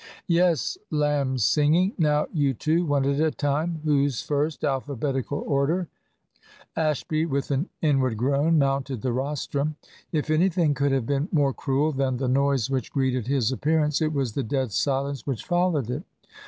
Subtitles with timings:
[0.25, 1.93] "Yes, lamb's singing.
[1.95, 3.81] Now, you two, one at a time.
[3.83, 4.63] Who's first?
[4.63, 5.89] Alphabetical order."
[6.75, 9.75] Ashby, with an inward groan, mounted the rostrum.
[10.11, 14.11] If anything could have been more cruel than the noise which greeted his appearance, it
[14.11, 16.01] was the dead silence which followed it.